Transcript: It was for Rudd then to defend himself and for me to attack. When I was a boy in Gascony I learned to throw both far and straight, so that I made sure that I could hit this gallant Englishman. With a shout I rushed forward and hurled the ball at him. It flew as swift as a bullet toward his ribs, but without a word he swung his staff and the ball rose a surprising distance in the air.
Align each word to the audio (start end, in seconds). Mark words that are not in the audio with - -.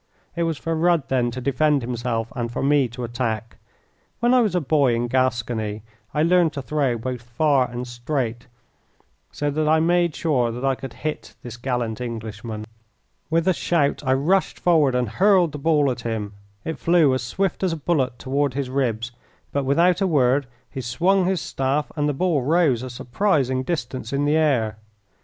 It 0.35 0.41
was 0.49 0.57
for 0.57 0.75
Rudd 0.75 1.09
then 1.09 1.29
to 1.29 1.39
defend 1.39 1.83
himself 1.83 2.33
and 2.35 2.51
for 2.51 2.63
me 2.63 2.87
to 2.87 3.03
attack. 3.03 3.57
When 4.19 4.33
I 4.33 4.39
was 4.41 4.55
a 4.55 4.59
boy 4.59 4.95
in 4.95 5.07
Gascony 5.07 5.83
I 6.11 6.23
learned 6.23 6.53
to 6.53 6.61
throw 6.63 6.97
both 6.97 7.21
far 7.21 7.69
and 7.69 7.87
straight, 7.87 8.47
so 9.31 9.51
that 9.51 9.67
I 9.67 9.79
made 9.79 10.15
sure 10.15 10.51
that 10.51 10.65
I 10.65 10.73
could 10.73 10.93
hit 10.93 11.35
this 11.43 11.55
gallant 11.55 12.01
Englishman. 12.01 12.65
With 13.29 13.47
a 13.47 13.53
shout 13.53 14.01
I 14.03 14.13
rushed 14.15 14.57
forward 14.59 14.95
and 14.95 15.07
hurled 15.07 15.51
the 15.51 15.59
ball 15.59 15.91
at 15.91 16.01
him. 16.01 16.33
It 16.65 16.79
flew 16.79 17.13
as 17.13 17.21
swift 17.21 17.61
as 17.61 17.71
a 17.73 17.77
bullet 17.77 18.17
toward 18.17 18.55
his 18.55 18.71
ribs, 18.71 19.11
but 19.51 19.65
without 19.65 20.01
a 20.01 20.07
word 20.07 20.47
he 20.71 20.81
swung 20.81 21.25
his 21.25 21.41
staff 21.41 21.91
and 21.95 22.09
the 22.09 22.13
ball 22.13 22.41
rose 22.41 22.81
a 22.81 22.89
surprising 22.89 23.61
distance 23.61 24.11
in 24.11 24.25
the 24.25 24.35
air. 24.37 24.77